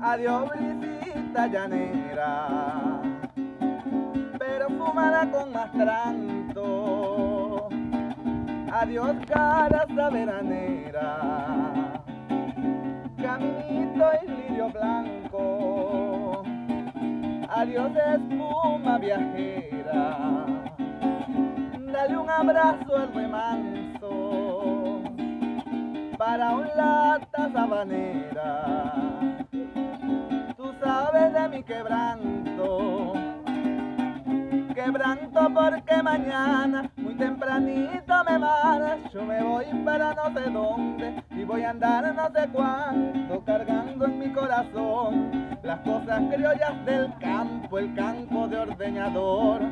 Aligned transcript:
Adiós, 0.00 0.48
brisita 0.48 1.48
llanera, 1.48 3.02
perfumada 4.38 5.28
con 5.28 5.52
más 5.52 5.72
tranto. 5.72 7.68
Adiós, 8.72 9.16
cara 9.26 9.86
veranera, 10.12 11.18
caminito 13.20 14.04
y 14.22 14.26
lirio 14.28 14.70
blanco. 14.70 16.44
Adiós, 17.48 17.90
espuma 18.14 18.98
viajera, 18.98 20.46
dale 21.92 22.16
un 22.16 22.30
abrazo 22.30 22.96
al 22.96 23.12
remanso. 23.12 25.02
Para 26.16 26.54
un 26.54 26.68
lata 26.76 27.50
sabanera 27.52 28.98
mi 31.58 31.64
quebranto. 31.64 33.14
Quebranto 34.74 35.40
porque 35.52 36.02
mañana, 36.02 36.90
muy 36.96 37.14
tempranito 37.14 38.14
me. 38.24 38.38
Yo 39.12 39.24
me 39.24 39.42
voy 39.42 39.64
para 39.84 40.14
no 40.14 40.32
sé 40.34 40.50
dónde 40.50 41.22
y 41.30 41.44
voy 41.44 41.62
a 41.62 41.70
andar 41.70 42.14
no 42.14 42.26
sé 42.28 42.48
cuánto, 42.52 43.44
cargando 43.44 44.04
en 44.04 44.18
mi 44.18 44.32
corazón 44.32 45.56
las 45.62 45.80
cosas 45.80 46.22
criollas 46.32 46.84
del 46.84 47.12
campo, 47.18 47.78
el 47.78 47.94
campo 47.94 48.46
de 48.46 48.58
ordeñador. 48.58 49.62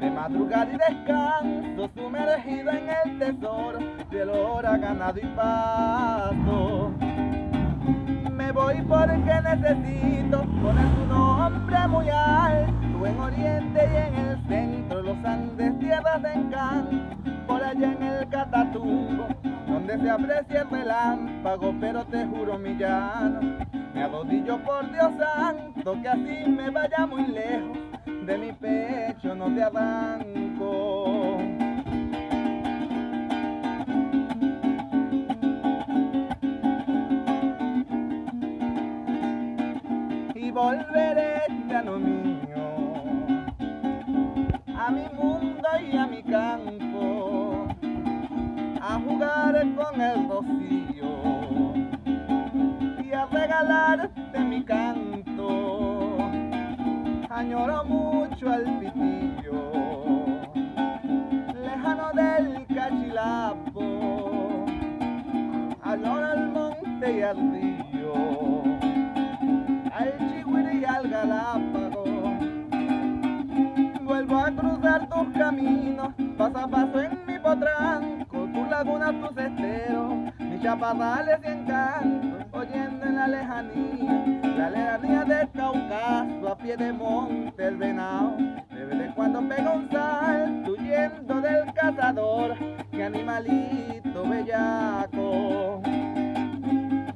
De 0.00 0.10
madrugada 0.10 0.70
y 0.70 0.76
descanso, 0.76 1.90
sumergido 1.94 2.70
en 2.70 2.90
el 2.90 3.18
tesoro 3.18 3.78
del 4.10 4.28
hora 4.28 4.76
ganado 4.76 5.18
y 5.18 5.26
pasto 5.28 6.92
me 8.46 8.52
voy 8.52 8.80
porque 8.82 9.40
necesito 9.42 10.42
poner 10.62 10.88
tu 10.94 11.06
nombre 11.06 11.25
muy 11.50 12.08
alto 12.08 13.06
en 13.06 13.20
Oriente 13.20 13.80
y 13.92 13.96
en 13.96 14.14
el 14.14 14.48
centro, 14.48 15.02
los 15.02 15.24
Andes, 15.24 15.78
tierras 15.78 16.20
de 16.22 16.32
encanto, 16.32 16.96
por 17.46 17.62
allá 17.62 17.92
en 17.92 18.02
el 18.02 18.28
Catatumbo, 18.28 19.28
donde 19.68 19.98
se 19.98 20.10
aprecia 20.10 20.62
el 20.62 20.70
relámpago, 20.70 21.74
pero 21.80 22.04
te 22.06 22.26
juro 22.26 22.58
mi 22.58 22.74
llano, 22.76 23.40
me 23.94 24.02
arrodillo 24.02 24.58
por 24.64 24.90
Dios 24.90 25.12
santo, 25.16 25.96
que 26.02 26.08
así 26.08 26.50
me 26.50 26.70
vaya 26.70 27.06
muy 27.06 27.26
lejos, 27.26 27.78
de 28.26 28.38
mi 28.38 28.52
pecho 28.52 29.34
no 29.34 29.46
te 29.54 29.62
arranco. 29.62 30.35
Volveré 40.50 41.42
lo 41.84 41.98
mío. 41.98 42.66
A 44.78 44.90
mi 44.90 45.06
mundo 45.14 45.68
y 45.80 45.96
a 45.96 46.06
mi 46.06 46.22
campo 46.22 47.66
a 48.80 49.00
jugar 49.00 49.66
con 49.74 50.00
el 50.00 50.28
rocío 50.28 51.74
y 53.04 53.12
a 53.12 53.26
regalarte 53.26 54.38
mi 54.40 54.62
canto. 54.64 56.18
Añoro 57.28 57.84
mucho 57.84 58.50
al 58.50 58.64
pitillo 58.78 59.72
lejano 61.54 62.10
del 62.14 62.66
cachilapo. 62.74 63.84
Añoro 65.82 66.32
el 66.32 66.48
monte 66.48 67.18
y 67.18 67.22
al 67.22 67.36
río 67.36 68.55
caminos, 75.36 76.12
paso 76.36 76.58
a 76.58 76.68
paso 76.68 77.00
en 77.00 77.26
mi 77.26 77.38
potranco, 77.38 78.48
tus 78.54 78.68
lagunas, 78.70 79.12
tus 79.20 79.36
esteros, 79.36 80.14
mis 80.38 80.62
chaparrales 80.62 81.38
y 81.44 81.48
encantos, 81.48 82.46
oyendo 82.52 83.06
en 83.06 83.16
la 83.16 83.28
lejanía, 83.28 84.24
la 84.56 84.70
lejanía 84.70 85.24
del 85.24 85.50
Cáucaso, 85.52 86.48
a 86.48 86.56
pie 86.56 86.76
de 86.76 86.92
monte 86.92 87.66
el 87.66 87.76
venado, 87.76 88.36
de 88.70 88.84
vez 88.86 89.00
en 89.00 89.12
cuando 89.12 89.40
pega 89.48 89.72
un 89.72 89.90
salto, 89.90 90.72
huyendo 90.72 91.40
del 91.40 91.72
cazador, 91.74 92.56
que 92.90 93.04
animalito 93.04 94.28
bellaco. 94.28 95.82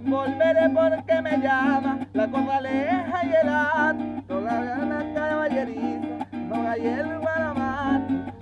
Volveré 0.01 0.69
porque 0.71 1.23
me 1.23 1.39
llama 1.39 2.01
la 2.13 2.29
corraleja 2.29 3.25
y 3.25 3.33
el 3.43 3.49
acto, 3.49 4.41
la 4.41 4.65
gana 4.65 5.15
caballeriza, 5.15 6.27
no 6.33 6.69
hay 6.69 6.87
el 6.87 7.21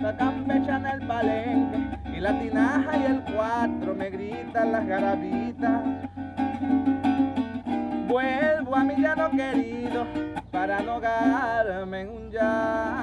la 0.09 0.17
campechana 0.17 0.91
el 0.93 1.05
palenque 1.05 1.77
y 2.17 2.19
la 2.19 2.39
tinaja 2.39 2.97
y 2.97 3.03
el 3.05 3.21
cuatro 3.31 3.93
me 3.93 4.09
gritan 4.09 4.71
las 4.71 4.87
garabitas. 4.87 5.83
Vuelvo 8.07 8.75
a 8.75 8.83
mi 8.85 8.95
llano 8.95 9.29
querido 9.29 10.07
para 10.51 10.79
no 10.81 10.93
ahogarme 10.93 12.01
en 12.01 12.09
un 12.09 12.31
llanto. 12.31 12.98